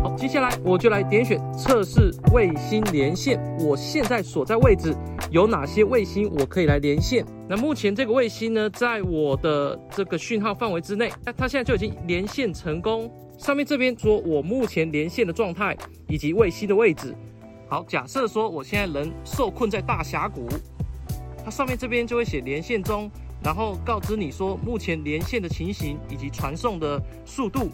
[0.00, 3.36] 好，接下来我就来点选测试卫星连线。
[3.58, 4.94] 我现在所在位置
[5.32, 7.26] 有哪些卫星我可以来连线？
[7.48, 13.10] 那目前这个卫星呢，在我的这个讯号范围之内，那它现在就已经连线成功。
[13.38, 15.76] 上面这边说我目前连线的状态
[16.06, 17.12] 以及卫星的位置。
[17.68, 20.46] 好，假设说我现在人受困在大峡谷，
[21.44, 23.10] 它上面这边就会写连线中，
[23.42, 27.68] 然后告知你说目前连线的情形以及传送的速度。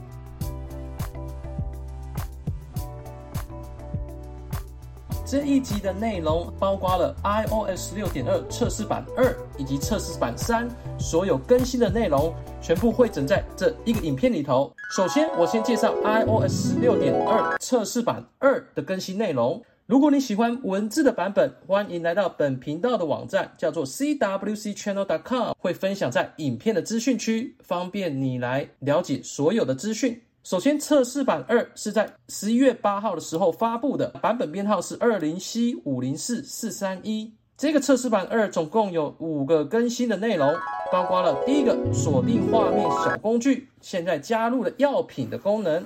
[5.35, 14.73] 这一集的内容包括了 iOS 十六点二测试版二以及测试版三所有更新的内容，全部汇整在这一个影片里头。
[14.95, 19.61] 首先，我先介绍 iOS 十六点二测试版二的更新内容。
[19.87, 30.23] 如果你喜欢文字的版本，欢迎来到本频道的网站，叫做 cwcchannel.com，会分享在影片的资讯区，方便你来了解所有的资讯。
[30.44, 37.33] 首先，测试版二是在十一月八号的时候发布的，版本编号是二零 C 五零四四三一。
[37.56, 40.55] 这个测试版二总共有五个更新的内容，
[40.92, 45.83] 包括了第一个锁定画面小工具，现在加入了药品的功能。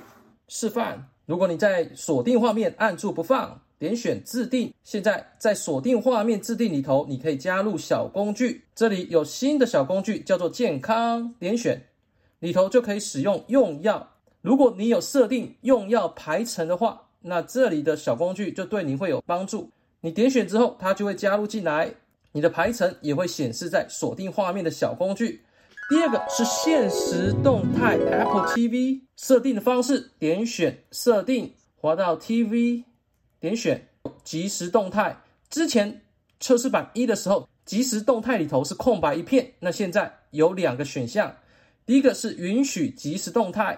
[0.48, 8.64] 示范：如果你在锁定画面按住不放，点选自定，现在在锁定画面自定里头，你可以加入小工具。
[8.74, 11.80] 这里有新的小工具叫做健康，点选
[12.40, 14.14] 里头就可以使用用药。
[14.40, 19.70] 如果你有设定用药排程的话，那这里的小工具就对你会有帮助。
[20.00, 21.92] 你点选之后，它就会加入进来，
[22.30, 25.42] 你的排程也会显示在锁定画面的小工具。
[25.90, 32.84] 第二个是限时动态 Apple TV 设定的方式，点选设定，滑到 TV，
[33.40, 33.88] 点选
[34.22, 35.16] 即时动态。
[35.50, 36.02] 之前
[36.38, 41.34] 测试版一的时候，即时动态里头是空白一片，那现在有两个选项，
[41.84, 43.76] 第一个是允许即时动态。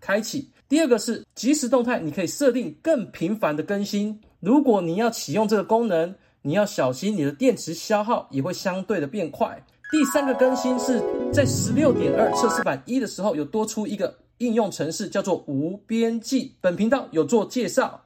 [0.00, 0.50] 开启。
[0.68, 4.18] 第二个是即时动态，你可以设定更频繁的更新。
[4.40, 9.62] 如果你要启用这个功能，你要小心你的电池消耗也会相对的变快。
[9.90, 11.02] 第三个更新是
[11.32, 16.54] 在十六点二测试版一的时候有多出一个应用程式，叫做无边际。
[16.60, 18.00] 本频道有做介绍。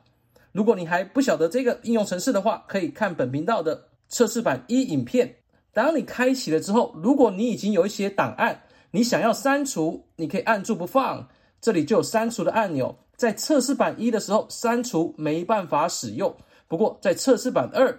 [0.53, 5.37] 如果你还不晓得这个应用程式的话，可以看本频道的测试版一影片。
[5.73, 11.29] 当你开启了之后，如果你已经有一些档案，你想要删除，你可以按住不放。
[11.65, 16.37] 这里就有删除的按钮，在测试版一的时候删除没办法使用，
[16.69, 17.99] 不过在测试版二，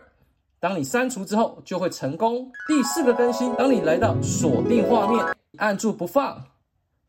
[0.59, 2.51] 当你删除之后就会成功。
[2.67, 6.43] 第四个更新，当你来到锁定画面，按住不放，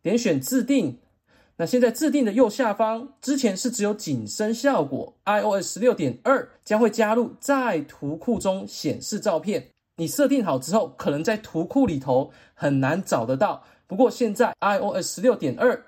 [0.00, 0.98] 点选自定，
[1.58, 15.78] 那现在自定的右下方，之前是只有景深效果，iOS 十六点二将会加入在图库中显示照片，你设定好之后，可能在图库里头很难找得到，不过现在 iOS 十六点二。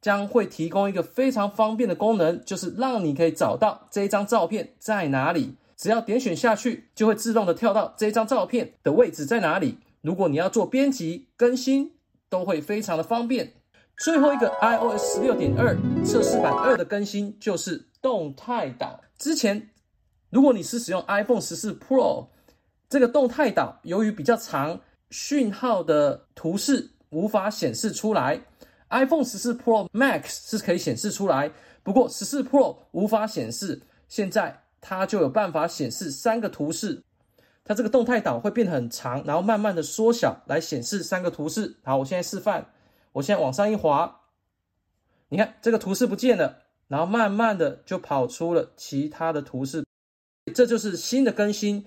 [0.00, 5.56] 将会提供一个非常方便的功能，就是让你可以找到这张照片在哪里。
[5.76, 9.78] 只要点选下去，就会自动的跳到这张照片的位置在哪里。
[10.02, 11.92] 如果你要做编辑更新，
[12.28, 13.54] 都会非常的方便。
[13.96, 19.00] 最后一个 iOS 十六点二测试版二的更新就是动态岛。
[19.18, 19.70] 之前
[20.30, 22.28] 如果你是使用 iPhone 十四 Pro，
[22.88, 24.80] 这个动态岛由于比较长，
[25.10, 28.40] 讯号的图示无法显示出来。
[28.90, 31.50] iPhone 十四 Pro Max 是可以显示出来，
[31.82, 33.82] 不过十四 Pro 无法显示。
[34.08, 37.04] 现在它就有办法显示三个图示，
[37.62, 41.76] 它这个动态岛会变得很长，然后慢慢的缩小来显示三个图示。
[41.84, 42.66] 好，我现在示范，
[43.12, 44.22] 我现在往上一滑，
[45.28, 49.86] 你看这个图示不见了，然后慢慢的就跑出了其他的图示，
[50.52, 51.86] 这就是新的更新。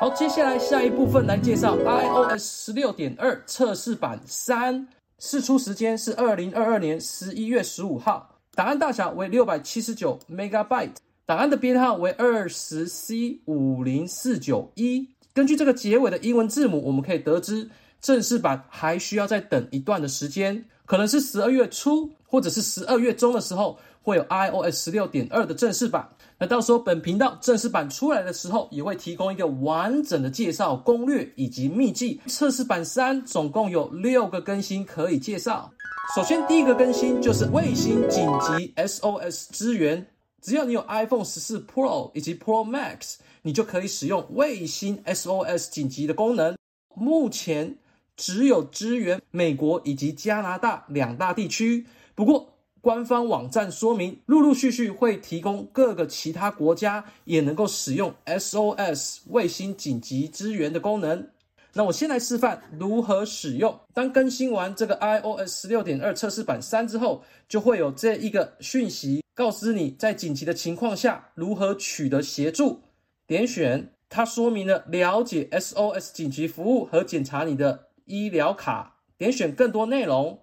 [0.00, 4.88] 好，接下来下一部分来介绍 iOS 十六点二测试版三。
[5.24, 10.90] 试出时间是二零二二年十一月十五号，档案大小为六百七十九 megabyte，
[11.24, 15.08] 档案的编号为二十 C 五零四九一。
[15.32, 26.08] 根据这个结尾的英文字母，我们可以得知正式版还需要再等一段的时间，可能是十二月初或者是十二月中的时候会有 iOS 十六点二的正式版。
[26.38, 32.20] 那到时候本频道正式版出来的时候，也会提供一个完整的介绍、攻略以及秘技。
[32.26, 35.72] 测试版三总共有六个更新可以介绍。
[36.16, 40.04] 首先，第一个更新就是卫星紧急 SOS 支援。
[40.40, 46.56] 只要你有 iPhone 十四 Pro 以及 Pro Max，你就可以使用卫星 SOS 紧急的功能。
[46.96, 47.78] 目前
[48.16, 52.51] 只有支援美国以及加拿大两大地区，不过。
[52.82, 61.28] 官方网站说明，陆陆续续会提供各个其他国家也能够使用 SOS 卫星紧急支援的功能。
[61.74, 63.78] 那我先来示范如何使用。
[63.94, 72.80] 当更新完这个 iOS 十六点二测试版三之后，就会有这一个讯息，告知你在紧急的情况下如何取得协助。
[73.28, 78.96] 点选它说明了了解 SOS 紧急服务和检查你的医疗卡。
[79.16, 80.40] 点选更多内容。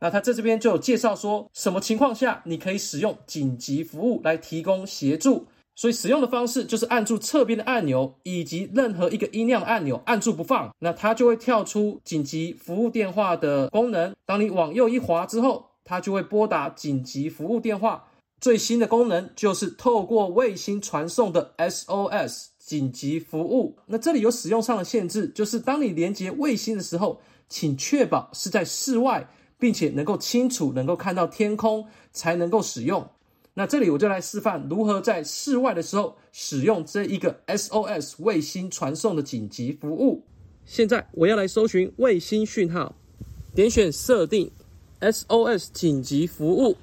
[0.00, 5.46] 那它在这边就有介绍说什么情况下你可以使用紧急服务来提供协助。
[5.76, 14.14] 所以使用的方式就是按住侧边的按钮，以及任何一个音量按钮，按住不放，那它就会跳出紧急服务电话的功能。
[14.26, 18.04] 当你往右一滑之后，它就会拨打紧急服务电话。
[18.42, 23.78] 最新的功能就是透过卫星传送的 SOS 紧急服务。
[23.86, 29.26] 那这里有使用上的限制，就是当你连接卫星的时候，请确保是在室外，
[29.60, 33.08] 并且能够清楚能够看到天空，才能够使用。
[33.54, 40.24] 那这里我就来示范如何在室外的时候使用这一个 SOS 卫星传送的紧急服务。
[40.64, 42.94] 现在我要来搜寻卫星讯号，
[43.54, 44.50] 点选设定
[45.00, 46.76] SOS 紧急服务，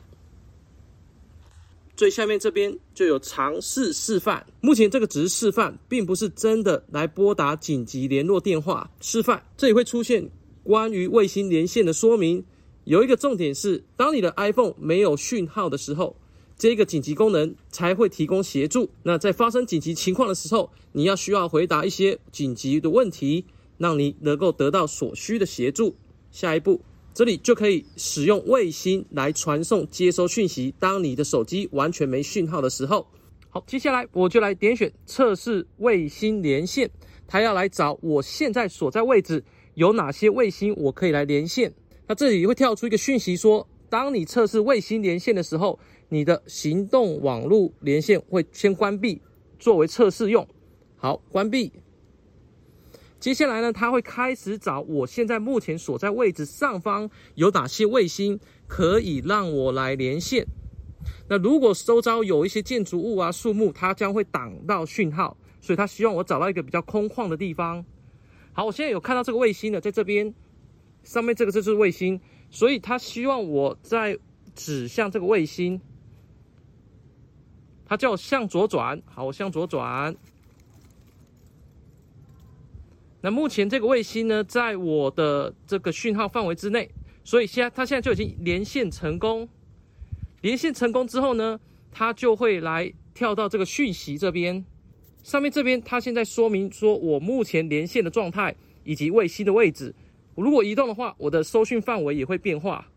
[1.96, 4.46] 最下面这边就有尝试示范。
[4.60, 8.92] 目前这个只是示范，并不是真的来拨打紧急联络电话。
[9.00, 10.30] 示范，这里会出现
[10.64, 12.44] 关于卫星连线的说明，
[12.88, 16.16] 有一个重点是，当你的 iPhone 没有讯号的时候。
[16.60, 18.90] 这个紧急功能才会提供协助。
[19.04, 23.46] 那在发生紧急情况的时候，你要需要回答一些紧急的问题，
[23.78, 25.96] 让你能够得到所需的协助。
[26.32, 26.82] 下一步，
[27.14, 30.74] 这里就可以使用卫星来传送、接收讯息。
[30.80, 33.06] 当你的手机完全没讯号的时候，
[33.50, 36.90] 好，接下来我就来点选测试卫星连线。
[37.28, 39.44] 它要来找我现在所在位置
[39.76, 41.72] 有哪些卫星，我可以来连线。
[42.08, 45.80] 那这里会跳出一个讯息说，当你测试卫星连线的时候。
[46.10, 49.22] 你的行动网络连线会先关闭，
[49.60, 50.48] 作为测试用。
[50.96, 51.70] 好，关闭。
[53.20, 60.48] 接下来呢，它会开始找我现在目前所在位置上方有哪些卫星可以让我来连线。
[61.28, 67.84] 那如果周遭有一些建筑物啊、树木，它将会挡到讯号，所以它希望我找到一个比较空旷的地方。
[68.54, 70.34] 好，我现在有看到这个卫星了，在这边
[71.08, 72.20] 上面这个就是卫星，
[72.52, 74.20] 所以它希望我在
[74.54, 75.80] 指向这个卫星。
[77.86, 80.14] 它叫向左转，好，我向左转。
[83.22, 86.92] 那目前这个卫星呢，在我的这个讯号范围之内，
[87.24, 89.48] 所以现在它现在就已经连线成功。
[90.42, 91.58] 连线成功之后呢，
[91.90, 94.66] 它就会来跳到这个讯息这边，
[95.24, 98.54] 上面这边它现在说明说我目前连线的状态
[98.84, 99.96] 以及卫星的位置。
[100.44, 102.88] 如果移动的话，我的搜讯范围也会变化。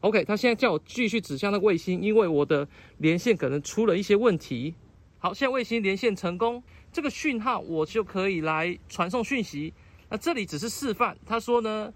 [0.00, 2.66] OK，他现在叫我继续指向那个卫星，因为我的
[2.98, 4.74] 连线可能出了一些问题。
[5.18, 9.72] 好，现在卫星连线成功，这个讯号我就可以来传送讯息。
[10.08, 11.92] 那这里只是示范，他说呢，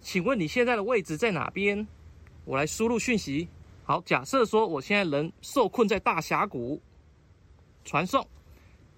[0.00, 1.86] 请问你现在的位置在哪边？
[2.44, 3.48] 我来输入讯息。
[3.84, 6.80] 好，假设说我现在人受困在大峡谷，
[7.84, 8.26] 传送。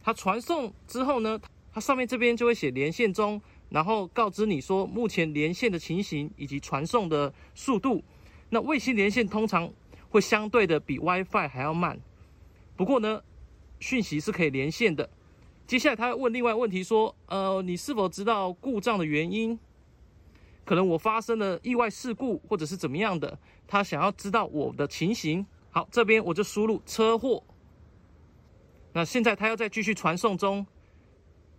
[0.02, 1.38] 它传送之后呢，
[1.72, 3.40] 它上面这边就会写连线中，
[3.76, 8.02] 然后告知你说目前连线的情形以及传送的速度。
[8.48, 9.70] 那卫星连线通常
[10.08, 12.00] 会相对的比 WiFi 还要慢，
[12.74, 13.22] 不过呢，
[13.78, 15.06] 讯息是可以连线的。
[15.66, 19.58] 接下来他会问另外问题说，呃，你是否知道故障的原因？
[20.64, 23.38] 可能我发生了意外事故，或者是怎么样的？
[23.68, 25.46] 他想要知道我的情形。
[25.70, 27.44] 好，这边我就输入车祸。
[28.94, 30.66] 那现在他要再继续传送中。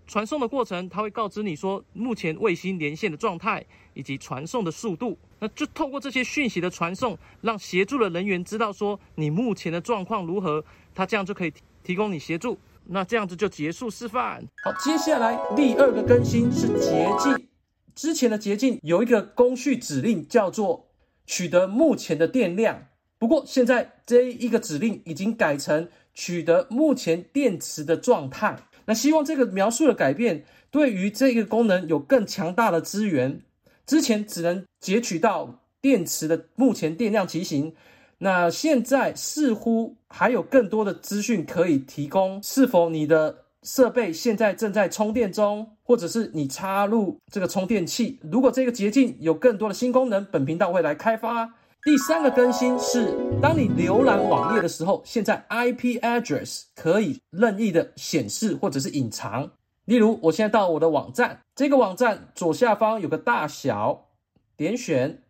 [0.07, 5.17] 传送的过程，它会告知你说目前卫星连线的状态以及传送的速度。
[5.39, 10.63] 那就透过这些讯息的传送，让协助的人员知道说你目前的状况如何，
[10.95, 12.57] 他这样就可以提供你协助。
[12.85, 14.41] 那这样子就结束示范。
[14.63, 17.47] 好，接下来第二个更新是捷径。
[17.93, 20.87] 之前的捷径有一个工序指令叫做
[21.25, 22.87] 取得目前的电量，
[23.19, 28.57] 不过现在这一个指令已经改成取得目前电池的状态。
[28.87, 33.41] 那希望这个描述的改变，对于这个功能有更强大的资源。
[33.85, 37.73] 之前只能截取到电池的目前电量骑行，
[38.17, 42.41] 那现在似乎还有更多的资讯可以提供。
[42.41, 48.19] 是否你的设备现在正在充电中，或者是你插入这个充电器？
[48.23, 51.53] 如果这个捷径有更多的新功能，本频道会来开发。
[51.87, 59.49] 第三个更新是，当你浏览网页的时候，现在 IP address 可以任意的显示或者是隐藏。
[59.85, 64.09] 例如，我现在到我的网站，这个网站左下方有个大小，
[64.57, 65.21] 点选，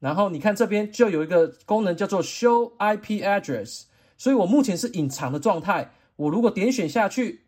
[0.00, 3.84] 然后你看这边就有一个功能叫做 Show IP address，
[4.18, 5.92] 所以我目前是隐藏的状态。
[6.16, 7.46] 我如果点选下去，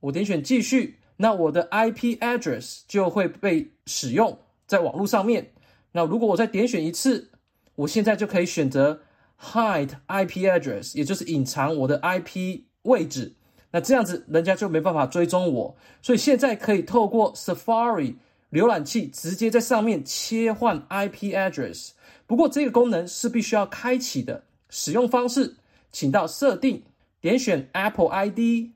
[0.00, 5.52] 我点选继续，那我的 IP address 就会被使用在网络上面。
[5.92, 7.30] 那如果我再点选一次，
[7.74, 9.00] 我现在就可以选择
[9.40, 13.34] hide IP address，也就是隐藏我的 IP 位置。
[13.70, 15.76] 那这样子，人家就没办法追踪我。
[16.00, 18.14] 所以现在可以透过 Safari
[18.52, 21.90] 浏览器直接在上面切换 IP address。
[22.26, 24.44] 不过这个功能是必须要开启的。
[24.70, 25.56] 使用方式，
[25.90, 26.82] 请到设定，
[27.20, 28.70] 点选 Apple ID，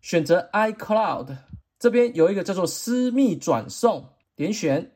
[0.00, 1.36] 选择 iCloud，
[1.78, 4.04] 这边有一个叫做私密转送，
[4.36, 4.92] 点选。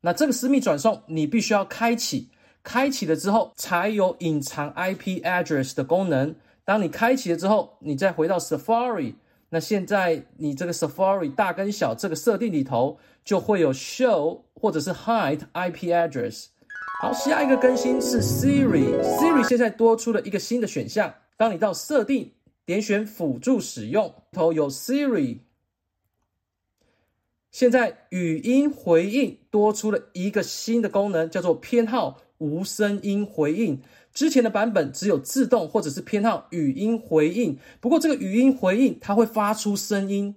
[0.00, 2.28] 那这个私密转送你必须要开启，
[2.64, 6.34] 开启了之后才有隐藏 IP address 的功能。
[6.64, 9.14] 当你开启了之后，你再回到 Safari，
[9.50, 16.46] 那现在你这个 Safari 大跟小这个设定里头就会有 Show 或者是 Hide IP Address。
[17.02, 21.12] 好，下一个更新是 Siri，Siri 现在多出了一个新的选项。
[21.36, 22.32] 当你到设定，
[22.64, 25.40] 点选辅助使用，头有 Siri。
[27.54, 33.80] 现在语音回应多出了一个新的功能，叫做偏好无声音回应。
[34.12, 40.34] 之前的版本只有自动或者是偏好语音回应，不过这个语音回应它会发出声音，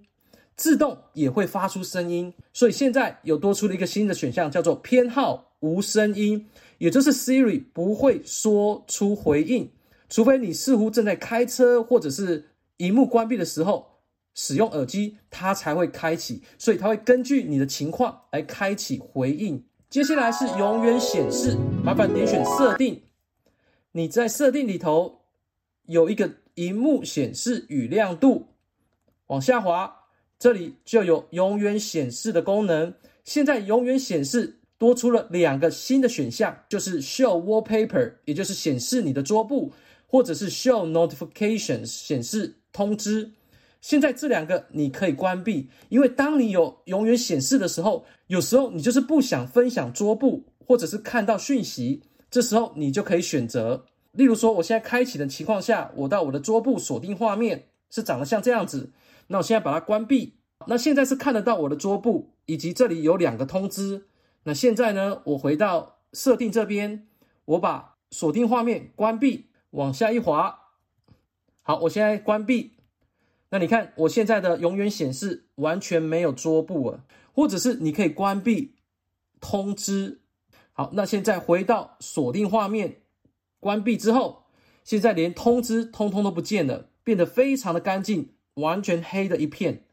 [0.56, 6.46] 自动也会发出声音，所以现在有多出了一个新的选项，叫做偏好无声音，
[6.78, 9.72] 也就是 Siri 不会说出回应，
[10.08, 13.97] 除非你似乎正在开车或者是荧幕关闭的时候
[14.39, 19.65] 使用耳机，它才会开启，所以它会根据你的情况来开启回应。
[19.89, 23.01] 接下来是永远显示，麻烦点选设定。
[23.94, 25.22] 你在设定里头
[25.88, 28.50] 有一个荧幕显示与亮度，
[29.25, 29.91] 往下滑，
[30.38, 32.94] 这里就有永远显示的功能。
[33.24, 39.74] 现在永远显示多出了两个新的选项，就是 Show Wallpaper，也就是显示你的桌布，
[40.06, 43.32] 或者是 Show Notifications，显示通知。
[43.81, 52.03] 现在这两个你可以关闭，因为当你有永远显示的时候，有时候你就是不想分享桌布，或者是看到讯息。
[52.29, 58.91] 这时候你就可以选择，例如说，我现在开启的情况下，我到我的桌布锁定画面是长得像这样子，
[59.27, 60.34] 那我现在把它关闭，
[60.65, 64.07] 那现在是看得到我的桌布，以及这里有两个通知。
[64.43, 67.07] 那现在呢，我回到设定这边，
[67.46, 70.60] 我把锁定画面关闭，往下一滑，
[71.62, 72.74] 好，我现在关闭，
[73.50, 78.74] 那你看我现在的永远显示完全没有桌布了，或者是你可以关闭
[79.39, 80.20] 通知。
[80.74, 82.98] 好，那现在回到锁定画面，
[83.60, 84.44] 关闭之后，
[84.84, 89.84] 现在连通知通通都不见了，变得非常的干净，完全黑的一片。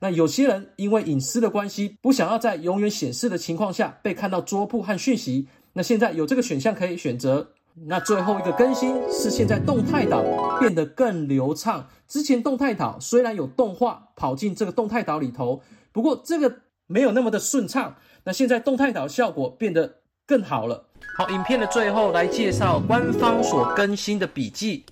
[0.00, 7.52] 那有些人因为隐私的关系，不想要在永远显示的情况下被看到桌布和讯息，那现在有这个选项可以选择。
[7.86, 10.22] 那最后一个更新是现在动态岛
[10.60, 11.86] 变得更流畅。
[12.06, 15.62] 之前动态岛虽然有动画跑进这个动态岛里头，
[15.92, 17.96] 不过这个没有那么的顺畅。
[18.24, 19.96] 那现在动态岛效果变得。
[20.26, 20.82] 更好了。
[21.18, 24.86] 好，影片的最后来介绍官方所更新的笔记，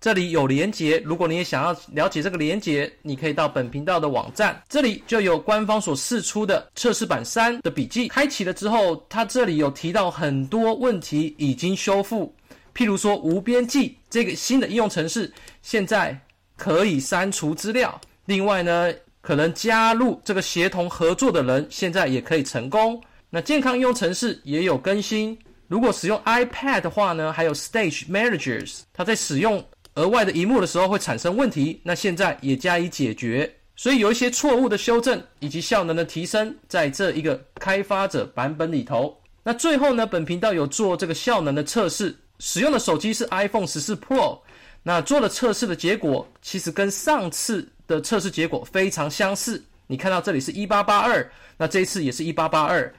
[0.00, 0.98] 这里有连结。
[1.04, 8.08] 如果你也想要了解这个连结，你可以到本频道的网站，这里就有官方所释出的测试版三的笔记。
[8.08, 12.34] 开启了之后，它这里有提到很多问题已经修复，
[12.74, 15.30] 譬如说无边际这个新的应用程式，
[15.60, 16.18] 现在
[16.56, 18.00] 可以删除资料。
[18.24, 18.90] 另外呢，
[19.20, 22.98] 可能加入这个协同合作的人，现在也可以成功。
[23.28, 25.38] 那健康应用程式也有更新。
[25.68, 29.64] 如果使用 iPad 的话呢，还有 Stage Managers，它在使用
[30.00, 31.78] 额外的荧幕的时候会产生问题。
[31.84, 39.20] 那现在也加以解决，所以有一些错误的修正以及效能的提升，在这一个开发者版本里头。
[39.42, 44.38] 那最后呢，本频道有做这个效能的测试，使用的手机是 iPhone 14 Pro。
[44.82, 49.62] 那做了测试的结果，其实跟上次的测试结果非常相似。
[49.86, 52.90] 你看到这里是一八八二，那这一次也是一八八二。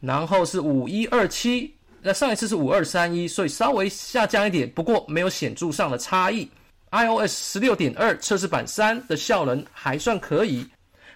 [0.00, 6.48] 然后是五一二七，那上一次是五二三一，所以稍微下降一点，不过没有显著上的差异。
[6.90, 10.66] iOS 十六点二测试版三的效能还算可以。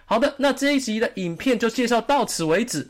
[0.05, 2.87] 好的，那这一集的影片就介绍到此为止。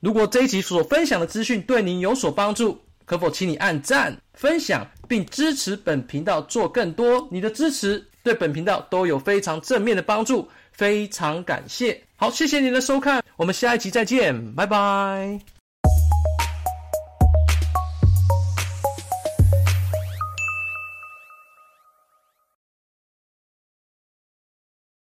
[0.00, 7.26] 如果这一集所分享的资讯对您有所帮助，可否请你按赞、分享，并支持本频道做更多？
[7.30, 10.48] 你的支持对本频道都有非常正面的帮助。
[10.72, 15.59] 非常感谢，好，谢谢您的收看，我们下一集再见，拜拜。